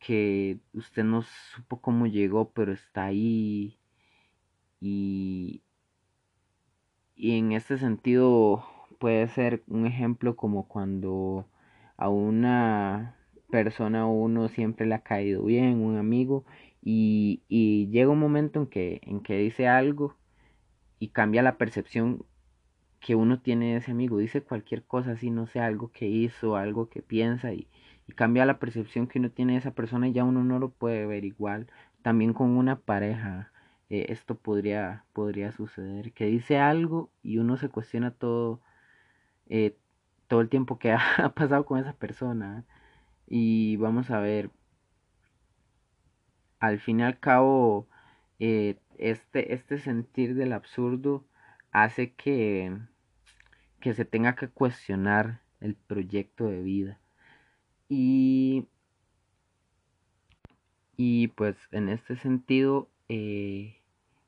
que 0.02 0.60
usted 0.74 1.04
no 1.06 1.22
supo 1.22 1.82
cómo 1.82 2.08
llegó, 2.08 2.52
pero 2.52 2.74
está 2.74 3.06
ahí. 3.06 3.80
Y, 4.82 5.64
y 7.16 7.38
en 7.38 7.52
este 7.54 7.78
sentido 7.78 8.66
puede 9.00 9.28
ser 9.28 9.64
un 9.68 9.86
ejemplo 9.86 10.36
como 10.36 10.68
cuando 10.68 11.48
a 11.98 12.10
una 12.10 13.16
persona 13.52 14.08
uno 14.08 14.50
siempre 14.50 14.88
le 14.88 14.96
ha 14.96 15.04
caído 15.04 15.44
bien, 15.46 15.82
un 15.82 15.98
amigo, 15.98 16.46
y, 16.84 17.44
y 17.48 17.88
llega 17.90 18.10
un 18.12 18.20
momento 18.20 18.60
en 18.62 18.68
que, 18.68 19.02
en 19.04 19.22
que 19.22 19.38
dice 19.38 19.68
algo 19.68 20.18
y 21.00 21.10
cambia 21.10 21.44
la 21.44 21.58
percepción 21.58 22.26
que 23.00 23.16
uno 23.16 23.42
tiene 23.42 23.74
de 23.74 23.78
ese 23.80 23.92
amigo. 23.92 24.18
Dice 24.20 24.44
cualquier 24.44 24.84
cosa 24.86 25.12
así, 25.14 25.32
no 25.32 25.48
sé, 25.48 25.60
algo 25.60 25.92
que 25.92 26.08
hizo, 26.08 26.56
algo 26.56 26.90
que 26.90 27.02
piensa 27.04 27.54
y, 27.54 27.68
y 28.08 28.14
cambia 28.14 28.46
la 28.46 28.60
percepción 28.60 29.08
que 29.08 29.20
uno 29.20 29.32
tiene 29.32 29.54
de 29.54 29.60
esa 29.60 29.72
persona 29.72 30.08
y 30.08 30.14
ya 30.14 30.24
uno 30.24 30.44
no 30.44 30.60
lo 30.60 30.70
puede 30.72 31.06
ver 31.06 31.26
igual. 31.26 31.68
También 32.02 32.34
con 32.34 32.52
una 32.58 32.80
pareja 32.80 33.52
eh, 33.92 34.06
esto 34.10 34.36
podría, 34.36 35.04
podría 35.14 35.52
suceder, 35.52 36.14
que 36.14 36.26
dice 36.26 36.58
algo 36.60 37.12
y 37.24 37.40
uno 37.40 37.58
se 37.58 37.68
cuestiona 37.70 38.12
todo, 38.12 38.62
eh, 39.50 39.78
todo 40.28 40.42
el 40.42 40.50
tiempo 40.50 40.80
que 40.80 40.94
ha 41.18 41.34
pasado 41.36 41.66
con 41.66 41.80
esa 41.80 41.94
persona. 41.94 42.66
Y 43.28 43.78
vamos 43.78 44.12
a 44.12 44.20
ver, 44.22 44.52
al 46.60 46.80
fin 46.80 47.02
y 47.02 47.04
al 47.04 47.20
cabo, 47.20 47.90
eh, 48.40 48.78
este, 48.98 49.54
este 49.54 49.78
sentir 49.80 50.36
del 50.36 50.54
absurdo 50.54 51.26
hace 51.72 52.14
que, 52.14 52.78
que 53.82 53.94
se 53.94 54.06
tenga 54.06 54.36
que 54.36 54.48
cuestionar 54.50 55.42
el 55.60 55.76
proyecto 55.76 56.46
de 56.46 56.62
vida. 56.62 57.01
Y, 57.94 58.68
y 60.96 61.28
pues 61.28 61.58
en 61.72 61.90
este 61.90 62.16
sentido, 62.16 62.88
eh, 63.10 63.82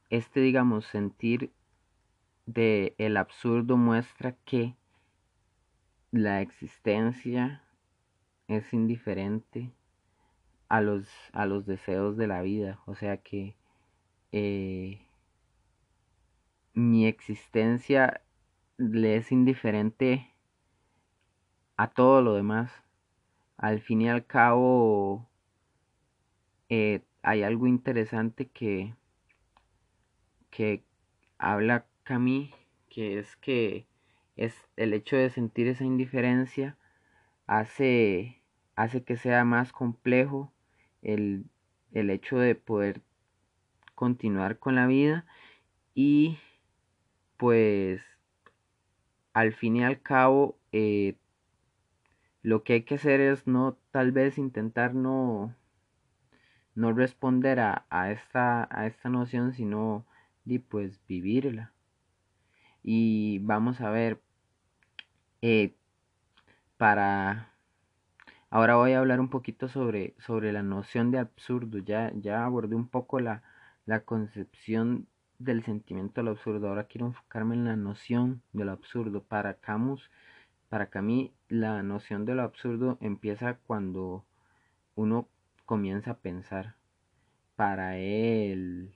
este, 0.10 0.42
digamos, 0.42 0.86
sentir 0.86 1.50
de 2.46 2.94
el 2.98 3.16
absurdo 3.16 3.78
muestra 3.78 4.36
que 4.44 4.76
la 6.12 6.42
existencia 6.42 7.64
es 8.50 8.74
indiferente 8.74 9.72
a 10.68 10.82
los, 10.82 11.08
a 11.32 11.46
los 11.46 11.66
deseos 11.66 12.18
de 12.18 12.28
la 12.28 12.42
vida. 12.42 12.82
O 12.86 12.96
sea 12.96 13.16
que 13.16 13.56
eh, 14.34 15.08
mi 16.74 17.08
existencia 17.08 18.26
le 18.76 19.16
es 19.16 19.32
indiferente 19.32 20.34
a 21.78 21.88
todo 21.88 22.22
lo 22.22 22.34
demás. 22.34 22.83
Al 23.64 23.80
fin 23.80 24.02
y 24.02 24.10
al 24.10 24.26
cabo, 24.26 25.30
eh, 26.68 27.00
hay 27.22 27.44
algo 27.44 27.66
interesante 27.66 28.50
que, 28.50 28.94
que 30.50 30.84
habla 31.38 31.86
Camille, 32.04 32.54
que 32.90 33.20
es 33.20 33.38
que 33.38 33.88
es 34.36 34.54
el 34.76 34.92
hecho 34.92 35.16
de 35.16 35.30
sentir 35.30 35.68
esa 35.68 35.86
indiferencia 35.86 36.78
hace, 37.48 38.42
hace 38.76 39.06
que 39.06 39.16
sea 39.16 39.46
más 39.46 39.72
complejo 39.72 40.52
el, 41.02 41.46
el 41.94 42.10
hecho 42.10 42.40
de 42.40 42.56
poder 42.56 43.02
continuar 43.96 44.60
con 44.60 44.76
la 44.76 44.88
vida 44.88 45.26
y 45.96 46.38
pues 47.38 48.02
al 49.32 49.54
fin 49.54 49.78
y 49.78 49.86
al 49.86 50.02
cabo 50.02 50.58
eh, 50.74 51.16
lo 52.44 52.64
que 52.64 52.74
hay 52.74 52.84
que 52.84 52.96
hacer 52.96 53.22
es 53.22 53.48
no 53.48 53.78
tal 53.92 54.12
vez 54.12 54.38
intentar 54.38 54.94
no 54.94 55.56
no 56.76 56.92
responder 56.94 57.60
a, 57.60 57.86
a, 57.90 58.12
esta, 58.12 58.68
a 58.72 58.88
esta 58.88 59.10
noción, 59.10 59.54
sino 59.54 60.06
y 60.46 60.60
pues 60.60 61.00
vivirla. 61.08 61.72
Y 62.84 63.40
vamos 63.40 63.82
a 63.82 63.90
ver, 63.90 64.22
eh, 65.42 65.76
para... 66.78 67.50
Ahora 68.50 68.76
voy 68.76 68.92
a 68.92 69.00
hablar 69.00 69.20
un 69.20 69.30
poquito 69.30 69.68
sobre, 69.68 70.14
sobre 70.20 70.52
la 70.54 70.62
noción 70.62 71.12
de 71.12 71.18
absurdo. 71.20 71.80
Ya, 71.80 72.12
ya 72.16 72.46
abordé 72.46 72.76
un 72.76 72.88
poco 72.88 73.20
la, 73.20 73.42
la 73.86 74.02
concepción 74.02 75.08
del 75.40 75.64
sentimiento 75.64 76.22
del 76.22 76.30
absurdo. 76.30 76.68
Ahora 76.68 76.86
quiero 76.86 77.08
enfocarme 77.08 77.56
en 77.56 77.66
la 77.66 77.76
noción 77.76 78.44
del 78.52 78.70
absurdo. 78.70 79.24
Para 79.24 79.56
Camus, 79.56 80.12
para 80.74 80.90
Camus, 80.90 81.30
la 81.50 81.84
noción 81.84 82.26
de 82.26 82.34
lo 82.34 82.42
absurdo 82.42 82.98
empieza 83.00 83.60
cuando 83.68 84.26
uno 84.96 85.28
comienza 85.68 86.10
a 86.10 86.18
pensar. 86.18 86.78
Para 87.56 88.00
él, 88.00 88.96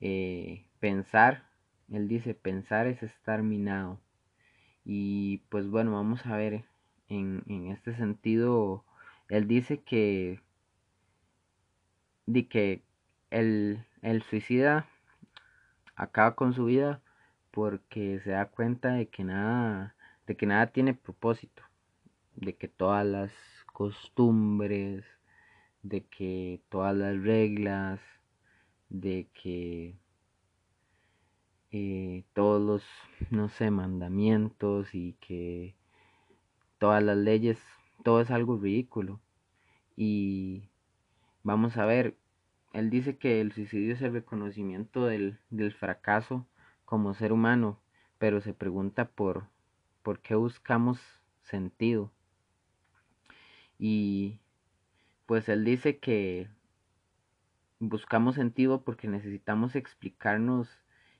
eh, 0.00 0.66
pensar, 0.80 1.48
él 1.92 2.08
dice, 2.08 2.34
pensar 2.34 2.88
es 2.88 3.04
estar 3.04 3.44
minado. 3.44 4.00
Y 4.84 5.44
pues 5.48 5.68
bueno, 5.68 5.92
vamos 5.92 6.26
a 6.26 6.36
ver, 6.36 6.64
en, 7.08 7.44
en 7.46 7.68
este 7.68 7.94
sentido, 7.94 8.84
él 9.28 9.46
dice 9.46 9.84
que, 9.84 10.40
de 12.26 12.48
que 12.48 12.82
el, 13.30 13.86
el 14.02 14.24
suicida 14.24 14.88
acaba 15.94 16.34
con 16.34 16.52
su 16.52 16.64
vida 16.64 17.00
porque 17.52 18.18
se 18.24 18.30
da 18.30 18.46
cuenta 18.46 18.94
de 18.94 19.06
que 19.06 19.22
nada, 19.22 19.95
de 20.26 20.36
que 20.36 20.46
nada 20.46 20.68
tiene 20.68 20.94
propósito. 20.94 21.62
de 22.36 22.56
que 22.56 22.68
todas 22.68 23.06
las 23.06 23.32
costumbres, 23.72 25.04
de 25.82 26.04
que 26.06 26.62
todas 26.70 26.96
las 26.96 27.20
reglas, 27.22 28.00
de 28.90 29.28
que 29.34 29.98
eh, 31.70 32.24
todos 32.34 32.60
los, 32.62 32.84
no 33.30 33.48
sé, 33.48 33.70
mandamientos 33.70 34.94
y 34.94 35.14
que 35.20 35.76
todas 36.78 37.02
las 37.02 37.16
leyes, 37.16 37.58
todo 38.04 38.20
es 38.20 38.30
algo 38.30 38.58
ridículo. 38.58 39.20
Y 39.96 40.68
vamos 41.42 41.76
a 41.76 41.86
ver, 41.86 42.16
él 42.72 42.90
dice 42.90 43.16
que 43.18 43.40
el 43.40 43.52
suicidio 43.52 43.94
es 43.94 44.02
el 44.02 44.12
reconocimiento 44.12 45.06
del, 45.06 45.38
del 45.50 45.72
fracaso 45.72 46.46
como 46.84 47.14
ser 47.14 47.32
humano, 47.32 47.80
pero 48.18 48.40
se 48.40 48.54
pregunta 48.54 49.08
por, 49.10 49.48
por 50.06 50.20
qué 50.20 50.36
buscamos 50.36 51.00
sentido. 51.42 52.12
Y 53.76 54.38
pues 55.26 55.48
él 55.48 55.64
dice 55.64 55.98
que 55.98 56.48
buscamos 57.80 58.36
sentido 58.36 58.84
porque 58.84 59.08
necesitamos 59.08 59.74
explicarnos 59.74 60.68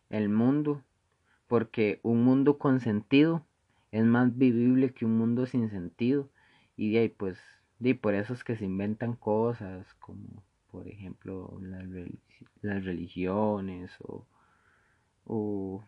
el 0.09 0.29
mundo, 0.29 0.85
porque 1.49 1.99
un 2.05 2.23
mundo 2.23 2.59
con 2.59 2.79
sentido 2.79 3.45
es 3.91 4.05
más 4.05 4.39
vivible 4.39 4.95
que 4.95 5.05
un 5.05 5.19
mundo 5.19 5.47
sin 5.47 5.69
sentido. 5.69 6.31
Y 6.77 6.93
de 6.93 7.01
ahí 7.01 7.09
pues, 7.09 7.41
de 7.81 7.97
por 7.97 8.15
eso 8.15 8.35
es 8.35 8.45
que 8.45 8.55
se 8.55 8.67
inventan 8.67 9.15
cosas 9.17 9.93
como 9.95 10.45
por 10.71 10.87
ejemplo 10.87 11.59
las, 11.61 11.89
las 12.63 12.85
religiones 12.85 13.91
o, 14.01 14.25
o 15.25 15.83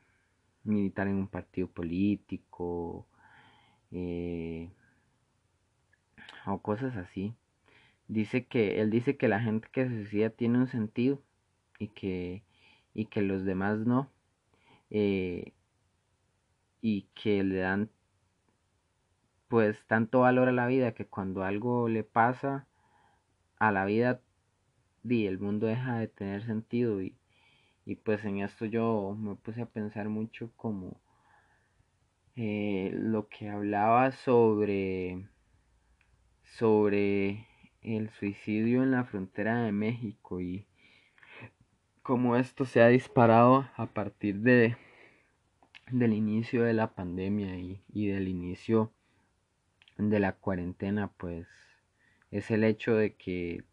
militar 0.68 1.08
en 1.08 1.16
un 1.16 1.28
partido 1.28 1.68
político 1.68 3.06
eh, 3.90 4.70
o 6.46 6.60
cosas 6.62 6.96
así. 6.96 7.34
Dice 8.08 8.46
que 8.46 8.80
él 8.80 8.90
dice 8.90 9.16
que 9.16 9.28
la 9.28 9.40
gente 9.40 9.68
que 9.72 9.88
se 9.88 9.94
suicida 9.96 10.30
tiene 10.30 10.58
un 10.58 10.68
sentido 10.68 11.22
y 11.78 11.88
que 11.88 12.42
y 12.94 13.06
que 13.06 13.22
los 13.22 13.44
demás 13.44 13.80
no 13.80 14.10
eh, 14.90 15.52
y 16.80 17.02
que 17.14 17.44
le 17.44 17.58
dan 17.58 17.90
pues 19.48 19.86
tanto 19.86 20.20
valor 20.20 20.48
a 20.48 20.52
la 20.52 20.66
vida 20.66 20.92
que 20.94 21.06
cuando 21.06 21.42
algo 21.44 21.88
le 21.88 22.04
pasa 22.04 22.66
a 23.58 23.72
la 23.72 23.84
vida 23.84 24.20
y 25.04 25.26
el 25.26 25.38
mundo 25.38 25.66
deja 25.66 25.98
de 25.98 26.08
tener 26.08 26.44
sentido 26.44 27.02
y, 27.02 27.16
y 27.88 27.94
pues 27.94 28.22
en 28.26 28.40
esto 28.40 28.66
yo 28.66 29.16
me 29.18 29.34
puse 29.34 29.62
a 29.62 29.66
pensar 29.66 30.10
mucho 30.10 30.50
como 30.56 31.00
eh, 32.36 32.90
lo 32.92 33.28
que 33.28 33.48
hablaba 33.48 34.12
sobre 34.12 35.26
sobre 36.44 37.46
el 37.80 38.10
suicidio 38.10 38.82
en 38.82 38.90
la 38.90 39.04
frontera 39.04 39.62
de 39.62 39.72
México 39.72 40.38
y 40.38 40.66
cómo 42.02 42.36
esto 42.36 42.66
se 42.66 42.82
ha 42.82 42.88
disparado 42.88 43.66
a 43.74 43.86
partir 43.86 44.40
de 44.40 44.76
del 45.90 46.12
inicio 46.12 46.64
de 46.64 46.74
la 46.74 46.94
pandemia 46.94 47.56
y, 47.56 47.80
y 47.88 48.08
del 48.08 48.28
inicio 48.28 48.92
de 49.96 50.20
la 50.20 50.32
cuarentena 50.32 51.10
pues 51.16 51.48
es 52.30 52.50
el 52.50 52.64
hecho 52.64 52.96
de 52.96 53.14
que 53.14 53.64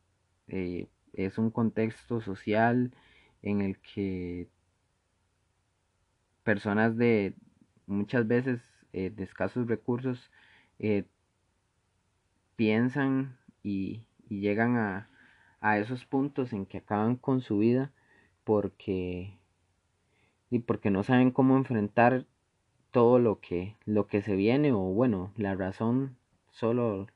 eh, 0.48 0.88
es 1.12 1.38
un 1.38 1.52
contexto 1.52 2.22
social 2.22 2.94
en 3.46 3.62
el 3.62 3.78
que 3.78 4.50
personas 6.44 6.98
de 6.98 7.34
muchas 7.88 8.28
veces 8.28 8.62
eh, 8.92 9.12
de 9.16 9.24
escasos 9.24 9.68
recursos 9.68 10.32
eh, 10.80 11.06
piensan 12.56 13.38
y, 13.64 14.06
llegan 14.28 14.76
a, 14.78 15.08
a, 15.62 15.78
esos 15.78 16.06
puntos 16.06 16.52
en 16.52 16.66
que 16.66 16.80
acaban 16.80 17.16
con 17.16 17.42
su 17.42 17.60
vida 17.60 17.92
porque 18.44 19.38
y 20.50 20.60
porque 20.60 20.90
no 20.90 21.04
saben 21.04 21.32
cómo 21.32 21.58
enfrentar 21.58 22.26
todo 22.92 23.20
lo 23.20 23.40
que 23.40 23.76
lo 23.86 24.08
que 24.08 24.22
se 24.24 24.36
viene 24.36 24.72
o 24.72 24.80
bueno 24.80 25.32
la 25.38 25.54
razón 25.56 26.18
solo 26.52 27.08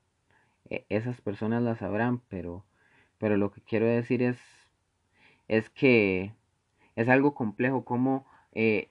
e, 0.70 0.86
esas 0.90 1.20
personas 1.22 1.64
la 1.64 1.76
sabrán 1.76 2.22
pero 2.30 2.64
pero 3.18 3.38
lo 3.38 3.52
que 3.52 3.62
quiero 3.62 3.88
decir 3.88 4.22
es 4.22 4.40
es 5.50 5.70
que 5.70 6.34
es 6.96 7.10
algo 7.10 7.34
complejo 7.34 7.84
como 7.84 8.26
eh, 8.54 8.90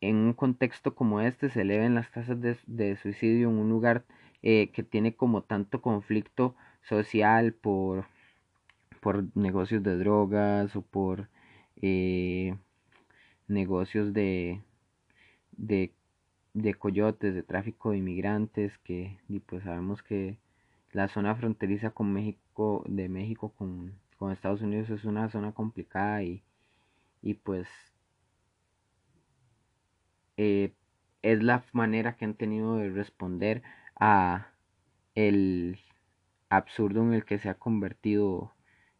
en 0.00 0.16
un 0.16 0.34
contexto 0.34 0.94
como 0.94 1.20
este 1.20 1.50
se 1.50 1.62
eleven 1.62 1.94
las 1.94 2.10
tasas 2.12 2.38
de, 2.40 2.96
suicidio 2.96 3.50
en 3.50 3.56
un 3.58 3.70
lugar 3.70 4.04
eh, 4.42 4.70
que 4.72 4.82
tiene 4.82 5.14
como 5.16 5.42
tanto 5.42 5.80
conflicto 5.82 6.54
social 6.82 7.54
por, 7.54 8.06
por 9.00 9.24
negocios 9.36 9.82
de 9.82 9.96
drogas 9.96 10.76
o 10.76 10.82
por 10.82 11.28
eh, 11.80 12.56
negocios 13.48 14.12
de, 14.12 14.60
de, 15.52 15.92
de, 16.54 16.74
coyotes, 16.74 17.34
de 17.34 17.42
tráfico 17.42 17.92
de 17.92 17.98
inmigrantes, 17.98 18.78
que 18.78 19.18
pues 19.46 19.64
sabemos 19.64 20.02
que 20.02 20.38
la 20.92 21.08
zona 21.08 21.34
fronteriza 21.36 21.90
con 21.90 22.12
México, 22.12 22.84
de 22.86 23.08
México 23.08 23.50
con, 23.56 23.94
con 24.22 24.30
Estados 24.30 24.62
Unidos 24.62 24.88
es 24.88 25.04
una 25.04 25.28
zona 25.30 25.50
complicada 25.50 26.22
y, 26.22 26.44
y 27.22 27.34
pues 27.34 27.66
eh, 30.36 30.74
es 31.22 31.42
la 31.42 31.64
manera 31.72 32.14
que 32.14 32.24
han 32.24 32.34
tenido 32.34 32.76
de 32.76 32.88
responder 32.90 33.64
a 33.98 34.52
el 35.16 35.80
absurdo 36.50 37.02
en 37.02 37.14
el 37.14 37.24
que 37.24 37.40
se 37.40 37.48
ha 37.48 37.54
convertido 37.54 38.52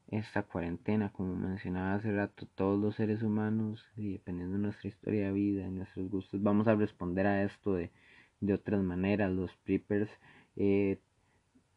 esta 0.09 0.43
cuarentena, 0.43 1.13
como 1.13 1.37
mencionaba 1.37 1.95
hace 1.95 2.11
rato, 2.11 2.49
todos 2.57 2.81
los 2.81 2.97
seres 2.97 3.23
humanos, 3.23 3.87
y 3.97 4.15
dependiendo 4.15 4.57
de 4.57 4.63
nuestra 4.63 4.89
historia 4.89 5.27
de 5.27 5.33
vida, 5.33 5.69
y 5.69 5.71
nuestros 5.71 6.11
gustos, 6.11 6.43
vamos 6.43 6.67
a 6.67 6.75
responder 6.75 7.29
a 7.29 7.45
esto 7.45 7.75
de, 7.75 7.93
de 8.41 8.55
otras 8.55 8.83
maneras. 8.83 9.31
Los 9.31 9.55
preppers 9.59 10.11
eh, 10.57 10.99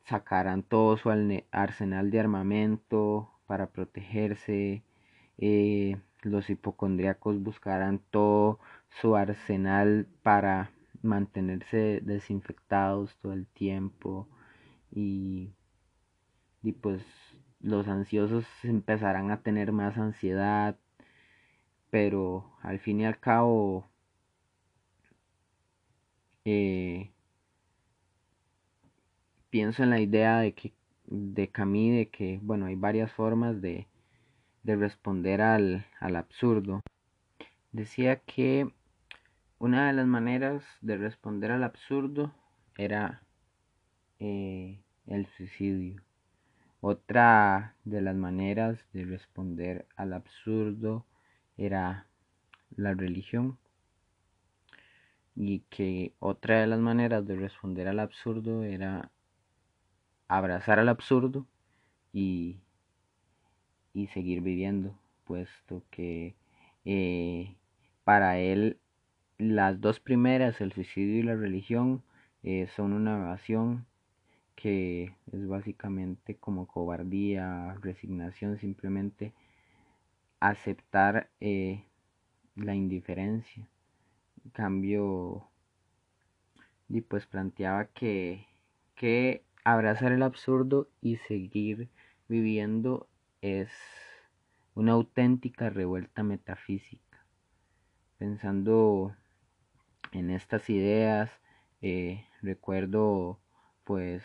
sacarán 0.05 0.63
todo 0.63 0.97
su 0.97 1.11
arsenal 1.51 2.09
de 2.09 2.19
armamento 2.19 3.34
para 3.47 3.67
protegerse. 3.67 4.83
Eh, 5.37 5.97
los 6.21 6.49
hipocondríacos 6.49 7.41
buscarán 7.43 7.99
todo 8.11 8.59
su 9.01 9.15
arsenal 9.15 10.07
para 10.23 10.71
mantenerse 11.03 12.01
desinfectados 12.03 13.15
todo 13.21 13.33
el 13.33 13.45
tiempo 13.47 14.27
y, 14.91 15.51
y 16.63 16.71
pues 16.73 17.03
los 17.61 17.87
ansiosos 17.87 18.45
empezarán 18.63 19.31
a 19.31 19.41
tener 19.41 19.71
más 19.71 19.97
ansiedad 19.97 20.77
pero 21.95 22.51
al 22.61 22.79
fin 22.79 22.99
y 22.99 23.05
al 23.05 23.19
cabo 23.19 23.89
eh, 26.43 27.09
pienso 29.49 29.83
en 29.83 29.89
la 29.91 29.99
idea 30.01 30.39
de 30.39 30.53
que 30.53 30.73
de 31.07 31.49
Camille 31.49 31.97
de 31.97 32.09
que 32.09 32.39
bueno 32.41 32.65
hay 32.65 32.75
varias 32.75 33.11
formas 33.11 33.61
de, 33.61 33.87
de 34.63 34.75
responder 34.75 35.41
al, 35.41 35.85
al 35.99 36.15
absurdo 36.15 36.81
decía 37.71 38.17
que 38.21 38.71
una 39.59 39.87
de 39.87 39.93
las 39.93 40.07
maneras 40.07 40.63
de 40.81 40.97
responder 40.97 41.51
al 41.51 41.63
absurdo 41.63 42.33
era 42.77 43.21
eh, 44.19 44.79
el 45.07 45.27
suicidio. 45.37 46.01
Otra 46.81 47.75
de 47.83 48.01
las 48.01 48.15
maneras 48.15 48.79
de 48.93 49.05
responder 49.05 49.87
al 49.95 50.13
absurdo 50.13 51.05
era 51.57 52.07
la 52.75 52.93
religión. 52.93 53.57
Y 55.35 55.59
que 55.69 56.13
otra 56.19 56.61
de 56.61 56.67
las 56.67 56.79
maneras 56.79 57.25
de 57.27 57.35
responder 57.35 57.87
al 57.87 57.99
absurdo 57.99 58.63
era 58.63 59.11
abrazar 60.27 60.79
al 60.79 60.89
absurdo 60.89 61.45
y, 62.13 62.57
y 63.93 64.07
seguir 64.07 64.41
viviendo, 64.41 64.97
puesto 65.25 65.83
que 65.91 66.35
eh, 66.85 67.55
para 68.03 68.39
él 68.39 68.79
las 69.37 69.81
dos 69.81 69.99
primeras, 69.99 70.61
el 70.61 70.71
suicidio 70.73 71.19
y 71.19 71.23
la 71.23 71.35
religión, 71.35 72.03
eh, 72.43 72.67
son 72.75 72.93
una 72.93 73.17
evasión 73.17 73.85
que 74.55 75.15
es 75.31 75.47
básicamente 75.47 76.35
como 76.35 76.67
cobardía, 76.67 77.75
resignación, 77.81 78.57
simplemente 78.59 79.33
aceptar 80.39 81.29
eh, 81.39 81.83
la 82.55 82.75
indiferencia. 82.75 83.67
En 84.43 84.51
cambio, 84.51 85.47
y 86.89 87.01
pues 87.01 87.25
planteaba 87.25 87.85
que, 87.85 88.45
que 88.95 89.44
abrazar 89.65 90.11
el 90.13 90.23
absurdo 90.23 90.87
y 91.01 91.17
seguir 91.17 91.89
viviendo 92.29 93.09
es 93.41 93.69
una 94.75 94.93
auténtica 94.93 95.69
revuelta 95.69 96.23
metafísica. 96.23 97.25
Pensando 98.19 99.15
en 100.11 100.29
estas 100.29 100.69
ideas, 100.69 101.31
eh, 101.81 102.25
recuerdo 102.41 103.39
pues 103.83 104.23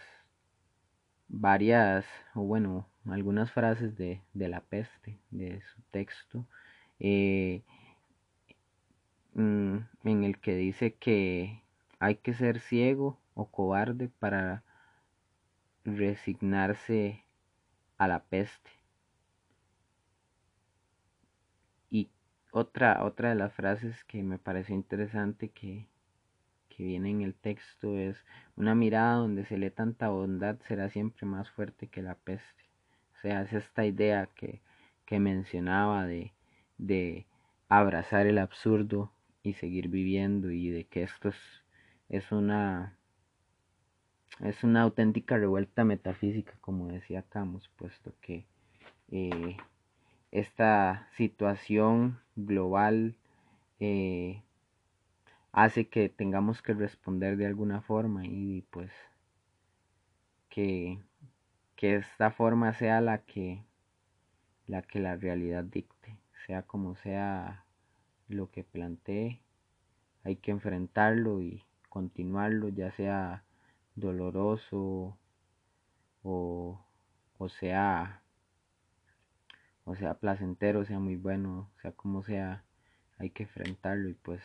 varias, 1.28 2.04
o 2.34 2.42
bueno, 2.42 2.86
algunas 3.06 3.50
frases 3.50 3.96
de, 3.96 4.22
la 4.34 4.60
peste, 4.60 5.18
de 5.30 5.62
su 5.62 5.80
texto, 5.90 6.46
eh, 6.98 7.62
mm, 9.34 9.76
en 10.04 10.24
el 10.24 10.38
que 10.38 10.54
dice 10.54 10.94
que 10.94 11.62
hay 11.98 12.16
que 12.16 12.34
ser 12.34 12.60
ciego 12.60 13.18
o 13.34 13.46
cobarde 13.50 14.08
para 14.08 14.64
resignarse 15.84 17.24
a 17.98 18.08
la 18.08 18.24
peste. 18.24 18.70
Y 21.90 22.10
otra, 22.52 23.04
otra 23.04 23.30
de 23.30 23.34
las 23.34 23.52
frases 23.52 24.04
que 24.04 24.22
me 24.22 24.38
pareció 24.38 24.74
interesante 24.74 25.50
que, 25.50 25.88
que 26.68 26.84
viene 26.84 27.10
en 27.10 27.22
el 27.22 27.34
texto 27.34 27.96
es 27.98 28.24
una 28.56 28.74
mirada 28.74 29.16
donde 29.16 29.44
se 29.44 29.58
lee 29.58 29.70
tanta 29.70 30.08
bondad 30.08 30.58
será 30.66 30.88
siempre 30.88 31.26
más 31.26 31.50
fuerte 31.50 31.88
que 31.88 32.02
la 32.02 32.14
peste. 32.14 32.64
O 33.16 33.20
sea, 33.20 33.42
es 33.42 33.52
esta 33.52 33.84
idea 33.84 34.26
que, 34.34 34.62
que 35.04 35.20
mencionaba 35.20 36.06
de, 36.06 36.32
de 36.78 37.26
abrazar 37.68 38.26
el 38.26 38.38
absurdo 38.38 39.12
y 39.42 39.54
seguir 39.54 39.88
viviendo 39.88 40.50
y 40.50 40.70
de 40.70 40.84
que 40.86 41.02
esto 41.02 41.28
es, 41.30 41.36
es 42.08 42.32
una 42.32 42.96
es 44.42 44.64
una 44.64 44.82
auténtica 44.82 45.36
revuelta 45.36 45.84
metafísica 45.84 46.54
como 46.60 46.88
decía 46.88 47.22
Camus 47.22 47.68
puesto 47.76 48.12
que 48.20 48.46
eh, 49.10 49.56
esta 50.30 51.08
situación 51.16 52.20
global 52.36 53.16
eh, 53.80 54.42
hace 55.52 55.88
que 55.88 56.08
tengamos 56.08 56.62
que 56.62 56.74
responder 56.74 57.36
de 57.36 57.46
alguna 57.46 57.80
forma 57.80 58.24
y 58.24 58.62
pues 58.70 58.90
que, 60.48 60.98
que 61.76 61.96
esta 61.96 62.30
forma 62.30 62.72
sea 62.74 63.00
la 63.00 63.18
que 63.18 63.64
la 64.66 64.82
que 64.82 65.00
la 65.00 65.16
realidad 65.16 65.64
dicte, 65.64 66.16
sea 66.46 66.62
como 66.62 66.94
sea 66.94 67.64
lo 68.28 68.50
que 68.52 68.62
plantee, 68.62 69.40
hay 70.22 70.36
que 70.36 70.52
enfrentarlo 70.52 71.40
y 71.42 71.64
continuarlo, 71.88 72.68
ya 72.68 72.92
sea 72.92 73.42
doloroso 74.00 75.16
o, 76.22 76.80
o 77.38 77.48
sea 77.48 78.22
o 79.84 79.96
sea 79.96 80.14
placentero, 80.14 80.84
sea 80.84 80.98
muy 81.00 81.16
bueno, 81.16 81.68
sea 81.82 81.92
como 81.92 82.22
sea, 82.22 82.64
hay 83.18 83.30
que 83.30 83.44
enfrentarlo 83.44 84.08
y 84.08 84.14
pues 84.14 84.42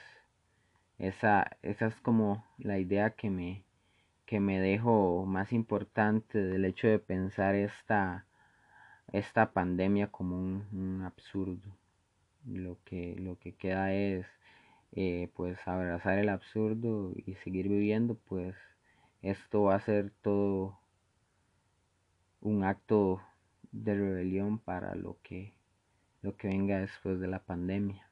esa, 0.97 1.57
esa 1.61 1.87
es 1.87 1.95
como 2.01 2.45
la 2.57 2.79
idea 2.79 3.11
que 3.11 3.29
me, 3.29 3.63
que 4.25 4.39
me 4.39 4.59
dejo 4.59 5.25
más 5.25 5.53
importante 5.53 6.39
del 6.39 6.65
hecho 6.65 6.87
de 6.87 6.99
pensar 6.99 7.55
esta, 7.55 8.25
esta 9.11 9.51
pandemia 9.53 10.07
como 10.11 10.37
un, 10.37 11.03
absurdo. 11.05 11.77
Lo 12.45 12.77
que, 12.85 13.15
lo 13.19 13.37
que 13.39 13.53
queda 13.55 13.93
es 13.93 14.25
eh, 14.93 15.29
pues 15.35 15.57
abrazar 15.67 16.19
el 16.19 16.29
absurdo 16.29 17.13
y 17.25 17.35
seguir 17.35 17.69
viviendo, 17.69 18.15
pues 18.15 18.55
esto 19.25 19.63
va 19.63 19.75
a 19.75 19.79
ser 19.79 20.11
todo 20.21 20.77
un 22.41 22.63
acto 22.63 23.21
de 23.71 23.95
rebelión 23.95 24.59
para 24.59 24.93
lo 24.93 25.17
que, 25.23 25.55
lo 26.21 26.37
que 26.37 26.47
venga 26.47 26.79
después 26.79 27.19
de 27.19 27.27
la 27.27 27.39
pandemia. 27.39 28.04